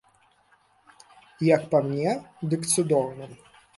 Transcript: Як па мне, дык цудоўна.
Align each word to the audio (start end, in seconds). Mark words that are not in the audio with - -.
Як 1.47 1.67
па 1.73 1.81
мне, 1.91 2.17
дык 2.55 2.61
цудоўна. 2.73 3.25